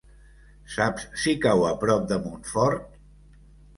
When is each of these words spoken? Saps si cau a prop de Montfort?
Saps 0.75 1.03
si 1.25 1.35
cau 1.45 1.63
a 1.73 1.75
prop 1.85 2.09
de 2.13 2.19
Montfort? 2.25 3.01